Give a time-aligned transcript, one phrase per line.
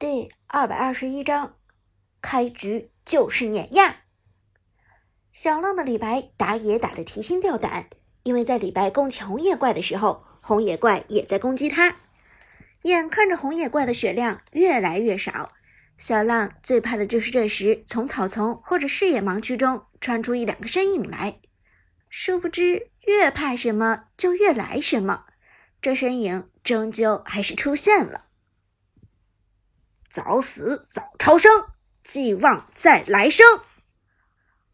[0.00, 1.56] 第二百二十一章，
[2.22, 4.02] 开局就是碾压。
[5.32, 7.88] 小浪的李白打野打得提心吊胆，
[8.22, 11.96] 因为在李白攻击红野怪的时候，红野怪也在攻击他。
[12.82, 15.50] 眼看着红野怪的血量越来越少，
[15.96, 21.40] 小浪最怕的就是这时从草丛或者视野盲区中穿出一两个身影来。
[22.08, 25.24] 殊不知，越怕什么就越来什么，
[25.82, 28.26] 这身影终究还是出现了。
[30.18, 31.66] 早死早超生，
[32.02, 33.46] 寄望再来生。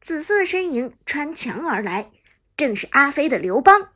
[0.00, 2.10] 紫色身影穿墙而来，
[2.56, 3.90] 正是阿飞的刘邦。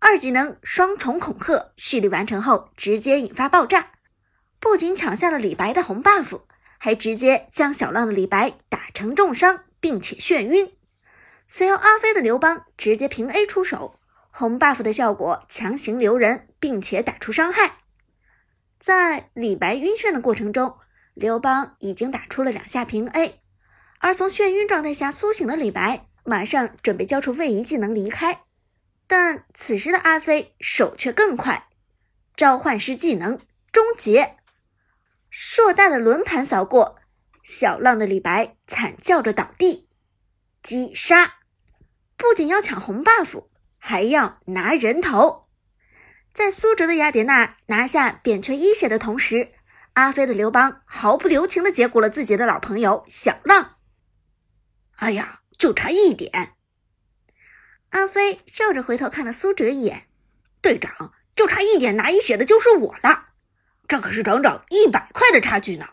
[0.00, 3.92] 二技能双重恐吓蓄力完成后，直接引发爆炸，
[4.58, 6.42] 不仅抢下了李白的红 buff，
[6.78, 10.72] 还直接将小浪的李白打成重伤，并且眩晕。
[11.46, 14.00] 随后阿飞的刘邦直接平 A 出手，
[14.32, 17.83] 红 buff 的效果强行留人，并且打出伤害。
[18.84, 20.76] 在李白晕眩的过程中，
[21.14, 23.40] 刘邦已经打出了两下平 A，
[24.00, 28.42] 而从眩晕状态下苏醒的李白，马上准备交出位移技能离开。
[29.06, 31.68] 但此时的阿飞手却更快，
[32.36, 33.40] 召唤师技能
[33.72, 34.36] 终结，
[35.30, 36.96] 硕大的轮盘扫过，
[37.42, 39.88] 小浪的李白惨叫着倒地，
[40.62, 41.36] 击杀！
[42.18, 43.46] 不仅要抢红 buff，
[43.78, 45.43] 还要拿人头。
[46.34, 49.52] 在苏哲的雅典娜拿下扁鹊一血的同时，
[49.92, 53.76] 阿飞的刘邦毫不留情地结果了自己的老朋友小浪。
[54.96, 56.56] 哎呀，就差一点！
[57.90, 60.08] 阿飞笑着回头看了苏哲一眼
[60.60, 63.28] ：“队长，就差一点拿一血的就是我了，
[63.86, 65.90] 这可是整整一百块的差距呢。”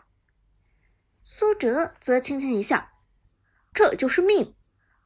[1.22, 2.88] 苏哲则轻轻一笑
[3.72, 4.56] ：“这就是命，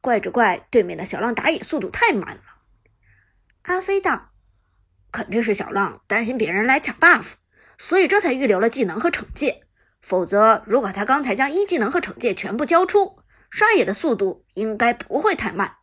[0.01, 2.41] 怪只怪对面的小浪打野速度太慢了。”
[3.69, 4.31] 阿飞道。
[5.17, 7.31] 肯定是小浪担心别人来抢 buff，
[7.75, 9.63] 所以这才预留了技能和惩戒。
[9.99, 13.17] 否则，如果他刚才将一技能和惩戒全部交出，
[13.49, 15.77] 刷野的速度应该不会太慢。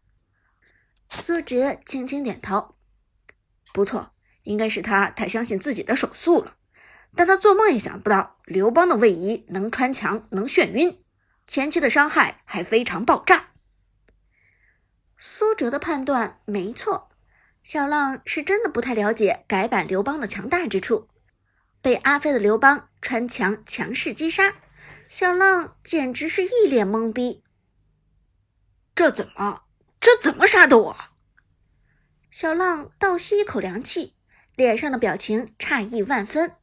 [1.11, 2.77] 苏哲轻轻点头，
[3.73, 4.15] 不错，
[4.45, 6.55] 应该是他太相信自己的手速了。
[7.17, 11.03] 但他做梦也想不到刘邦的位移能穿墙，能眩晕，
[11.49, 13.49] 前期的伤害还非常爆炸。
[15.19, 17.11] 苏哲的判断没错。
[17.65, 21.09] 小浪是真的不太了解改版刘邦的强大之处，
[21.81, 24.57] 被阿飞的刘邦穿墙强势击杀，
[25.09, 27.43] 小浪简直是一脸懵逼。
[28.95, 29.63] 这怎么？
[29.99, 30.97] 这怎么杀的我？
[32.31, 34.15] 小浪倒吸一口凉气，
[34.55, 36.57] 脸上的表情诧异万分。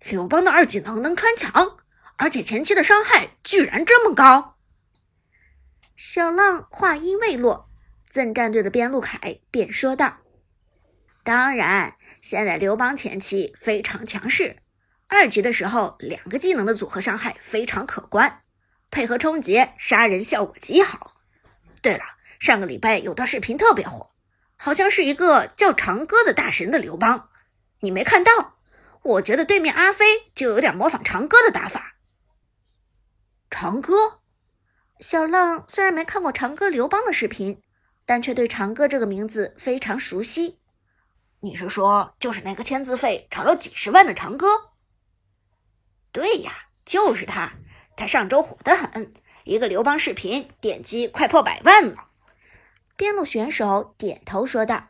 [0.00, 1.78] 刘邦的二技能能穿墙，
[2.16, 4.58] 而且前期的伤害居然这么高。
[5.96, 7.65] 小浪话音未落。
[8.16, 10.20] 赠战队的边路凯便说道
[11.22, 14.56] ：“当然，现在刘邦前期非常强势，
[15.06, 18.40] 二级的时候两个技能的组合伤害非常可观，
[18.90, 21.20] 配合冲劫杀人效果极好。
[21.82, 22.04] 对了，
[22.40, 24.08] 上个礼拜有段视频特别火，
[24.56, 27.28] 好像是一个叫长歌的大神的刘邦，
[27.80, 28.54] 你没看到？
[29.02, 31.96] 我觉得对面阿飞就有点模仿长歌的打法。
[33.50, 34.22] 长歌，
[35.00, 37.60] 小浪虽然没看过长歌刘邦的视频。”
[38.06, 40.60] 但却对长歌这个名字非常熟悉。
[41.40, 44.46] 你是说，就是那个签字费炒了几十万的长歌？
[46.10, 47.52] 对呀，就是他。
[47.96, 49.12] 他上周火得很，
[49.44, 52.10] 一个刘邦视频点击快破百万了。
[52.96, 54.88] 边路选手点头说道。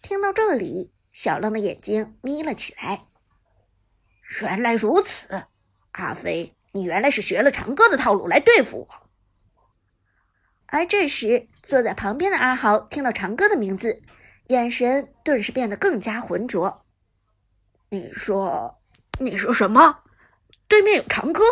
[0.00, 3.06] 听到这里，小浪的眼睛眯了起来。
[4.40, 5.46] 原来如此，
[5.92, 9.10] 阿飞，你原来是学了长歌的套路来对付我。
[10.66, 14.02] 而这时，坐在旁边的阿豪听到长歌的名字，
[14.48, 16.84] 眼神顿时变得更加浑浊。
[17.90, 18.80] 你说，
[19.20, 20.00] 你说什么？
[20.66, 21.42] 对面有长歌？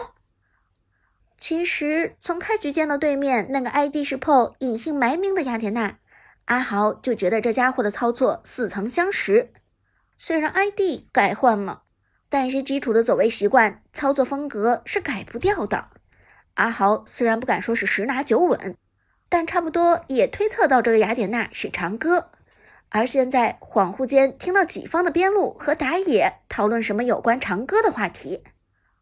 [1.38, 5.98] 其实从开局见到对面那个 ID 是 PO 隐姓埋名的雅典娜，
[6.46, 9.52] 阿豪就觉得这家伙的操作似曾相识。
[10.18, 11.84] 虽然 ID 改换了，
[12.28, 15.90] 但是基础的走位习惯、操作风格是改不掉的。
[16.54, 18.76] 阿豪虽然不敢说是十拿九稳。
[19.30, 22.32] 但差不多也推测到这个雅典娜是长歌，
[22.88, 28.42] 而现在恍惚间听到己方的边路和打野讨论什么有关长歌的话题，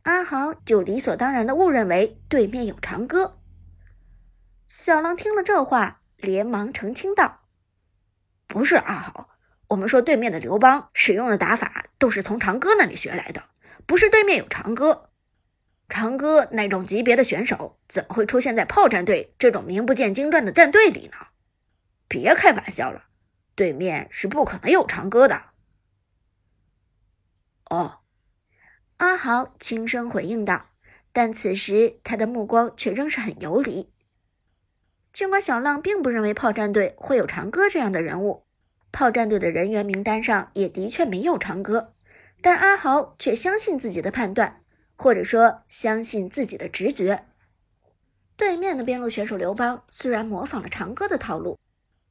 [0.02, 3.38] 阿豪就理所当然的误认为对面有长歌。
[4.68, 7.40] 小狼听了这话，连忙澄清道
[8.46, 9.30] ：“不是阿豪，
[9.68, 13.44] 我们说对面的刘邦使用的打法都是从长歌那里学来的，
[13.86, 15.07] 不是对面有长歌。”
[15.88, 21.28] 长歌那种级别的选手，怎么会出现在炮战队这种名不见经传的战队里呢？
[22.06, 23.04] 别开玩笑了，
[23.54, 25.46] 对面是不可能有长歌的。
[27.70, 28.00] 哦，
[28.98, 30.70] 阿豪轻声回应道，
[31.12, 33.92] 但此时他的目光却仍是很游离。
[35.12, 38.46] 尽管小浪并不认为炮战队会有长歌这样的人物，
[38.92, 41.94] 炮战队的人员名单上也的确没有长歌，
[42.40, 44.60] 但阿豪却相信自己的判断，
[44.98, 47.24] 或者说相信自己的直觉。
[48.36, 51.56] 对面的边路选手刘邦虽然模仿了长歌的套路，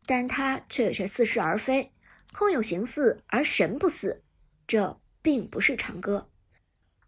[0.06, 1.92] 但他却有些似是而非，
[2.34, 4.24] 空有形似而神不似，
[4.66, 6.30] 这并不是长歌。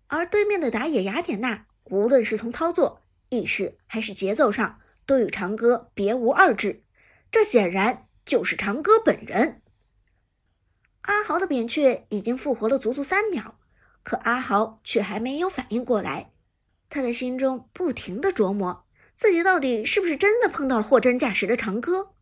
[0.08, 6.84] 而对面的打野雅典娜，无论是从操作、意识还是节奏上，都与长歌别无二致，
[7.32, 9.62] 这显然就是长歌本人。
[11.02, 13.59] 阿豪的扁鹊已经复活了足足三秒，
[14.04, 16.32] 可阿豪却还没有反应过来。
[16.90, 18.86] 他在心中不停的琢磨，
[19.16, 22.14] 自己到底是不是真的碰到了货真价实的长歌，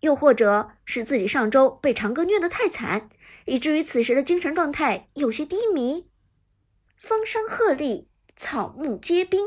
[0.00, 3.08] 又或者是自己上周被长歌虐得太惨，
[3.46, 6.10] 以至于此时的精神状态有些低迷。
[6.96, 8.06] 风声鹤唳，
[8.36, 9.46] 草木皆兵，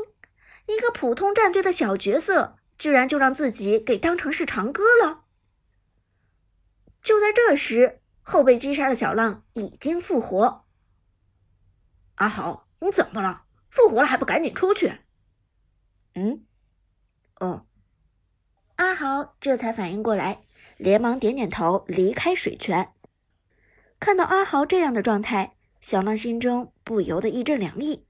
[0.66, 2.56] 一个普通战队的小角色。
[2.78, 5.24] 居然就让自己给当成是长歌了。
[7.02, 10.67] 就在这时，后被击杀的小浪已经复活。
[12.18, 13.44] 阿豪，你怎么了？
[13.70, 15.00] 复活了还不赶紧出去？
[16.14, 16.44] 嗯，
[17.40, 17.66] 哦。
[18.76, 20.42] 阿豪这才反应过来，
[20.76, 22.92] 连忙点点头，离开水泉。
[24.00, 28.06] 看到阿豪这样的状态，小浪心中不由得一阵凉意。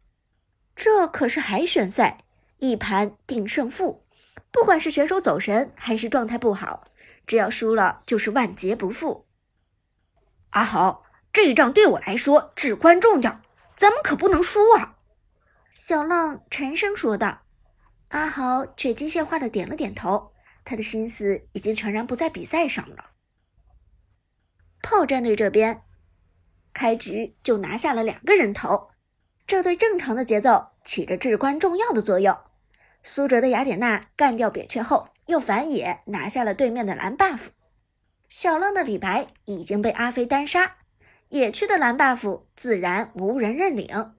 [0.74, 2.18] 这可是海选赛，
[2.58, 4.06] 一盘定胜负。
[4.50, 6.84] 不管是选手走神还是状态不好，
[7.26, 9.26] 只要输了就是万劫不复。
[10.50, 13.42] 阿豪，这一仗对我来说至关重要，
[13.78, 14.96] 咱们可不能输啊！
[15.70, 17.42] 小浪沉声说道。
[18.08, 20.32] 阿豪却机械化的点了点头，
[20.64, 23.10] 他的心思已经全然不在比赛上了。
[24.82, 25.82] 炮战队这边，
[26.72, 28.90] 开局就拿下了两个人头，
[29.46, 32.36] 这对正常的节奏起着至关重要的作用。
[33.04, 37.50] 苏哲的雅典娜干掉扁鹊后，又反野拿下了对面的蓝 buff。
[38.28, 40.77] 小浪的李白已经被阿飞单杀，
[41.30, 44.14] 野区的蓝 buff 自然无人认领。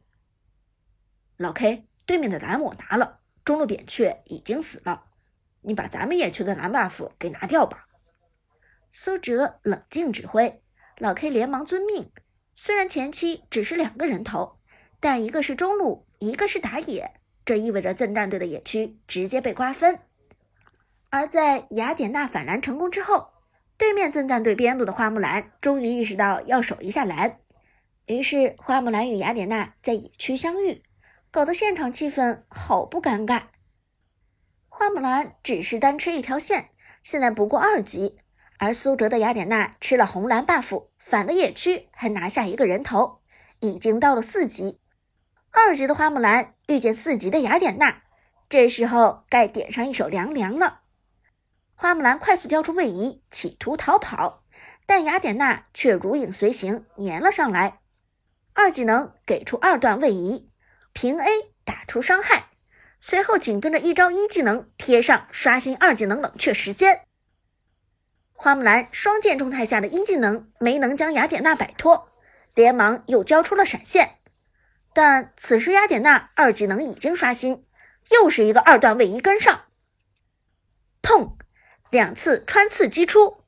[1.37, 5.05] 老 K，对面的蓝我拿了，中路扁鹊已经死了，
[5.61, 7.87] 你把咱们野区的蓝 buff 给拿掉吧。
[8.91, 10.61] 苏哲冷静指挥，
[10.97, 12.11] 老 K 连忙遵命。
[12.55, 14.59] 虽然前期只是两个人头，
[14.99, 17.13] 但一个是中路，一个是打野。
[17.45, 19.99] 这意味着赠战队的野区直接被瓜分，
[21.09, 23.31] 而在雅典娜反蓝成功之后，
[23.79, 27.39] 对面赠战队边路的花木兰终于意识到要守一下蓝，
[28.07, 30.83] 于是花木兰与雅典娜在野区相遇，
[31.31, 33.43] 搞得现场气氛好不尴尬。
[34.67, 36.71] 花木兰只是单吃一条线，
[37.03, 38.17] 现在不过二级，
[38.57, 43.21] 而苏哲的雅典娜吃了红蓝 buff，反了野区还拿下一个人头，
[43.61, 44.81] 已经到了四级。
[45.51, 48.01] 二级的花木兰遇见四级的雅典娜，
[48.49, 50.78] 这时候该点上一首凉凉了。
[51.81, 54.43] 花木兰快速交出位移，企图逃跑，
[54.85, 57.79] 但雅典娜却如影随形，粘了上来。
[58.53, 60.51] 二技能给出二段位移，
[60.91, 62.49] 平 A 打出伤害，
[62.99, 67.05] 随后紧跟着一招一技能贴上刷新二技能冷却时间。
[68.33, 72.09] 花木兰双剑状态下的一技能没能将雅典娜摆脱，
[72.53, 74.17] 连忙又交出了闪现。
[74.93, 77.63] 但此时雅典娜二技能已经刷新，
[78.11, 79.61] 又是一个二段位移跟上，
[81.01, 81.37] 砰，
[81.89, 83.43] 两次穿刺击出，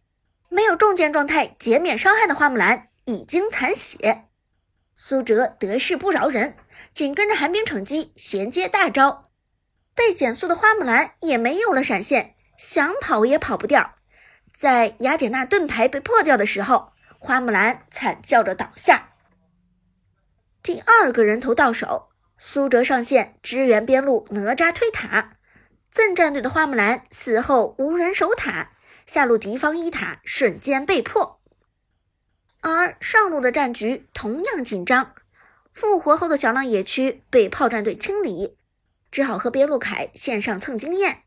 [0.49, 4.25] 没有重剑状态减免伤害的花木兰已经残血。
[4.95, 6.55] 苏哲得势不饶人，
[6.93, 9.23] 紧跟着寒冰惩击衔接大招，
[9.95, 13.95] 被减速的花木兰也没有了闪现，想跑也跑不掉。
[14.55, 19.09] 在雅典娜盾牌被破掉的时候，花木兰惨叫着倒下。
[20.61, 25.37] 第二个人头到手，苏哲上线支援边路，哪吒推塔，
[25.91, 28.71] 赠战队的花木兰死后无人守塔，
[29.05, 31.41] 下路敌方一塔瞬间被破。
[32.61, 35.13] 而上路的战局同样紧张，
[35.73, 38.57] 复活后的小浪野区被炮战队清理，
[39.11, 41.23] 只好和边路凯线上蹭经验。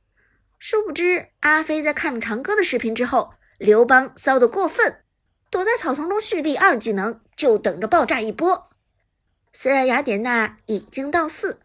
[0.58, 5.02] 殊不知阿飞在看了长歌的视频之后，刘邦骚得过分，
[5.50, 8.70] 躲在草丛中蓄力二技能，就等着爆炸一波。
[9.52, 11.60] 虽然雅典娜已经到四，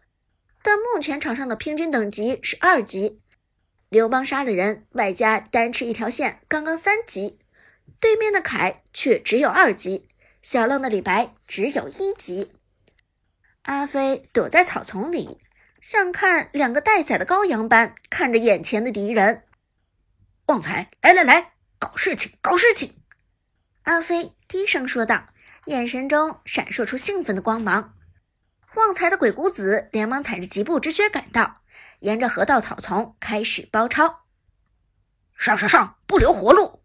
[0.62, 3.20] 但目前场上的平均等级是二级。
[3.88, 7.38] 刘邦杀了人，外加单吃一条线，刚刚三级。
[7.98, 10.08] 对面的凯却只有二级，
[10.42, 12.52] 小浪的李白只有一级。
[13.62, 15.38] 阿飞躲在草丛里，
[15.80, 19.44] 像看两个待宰的羔羊般看着眼前的敌人。
[20.46, 22.94] 旺财，来来来，搞事情，搞事情！
[23.82, 25.26] 阿飞低声说道。
[25.66, 27.94] 眼神中闪烁出兴奋的光芒。
[28.76, 31.62] 旺财的鬼谷子连忙踩着疾步之靴赶到，
[32.00, 34.20] 沿着河道草丛开始包抄。
[35.36, 36.82] 上上上，不留活路！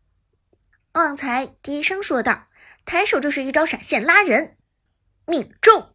[0.94, 2.48] 旺财低声说道，
[2.86, 4.58] 抬手就是一招闪现拉人，
[5.26, 5.94] 命中。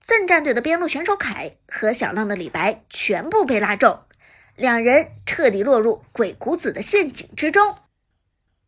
[0.00, 4.04] 赠战队的边路选手凯和小浪的李白全部被拉中，
[4.56, 7.78] 两人彻底落入鬼谷子的陷阱之中。